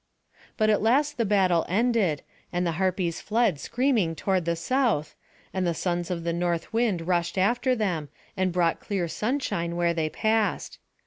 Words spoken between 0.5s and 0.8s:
But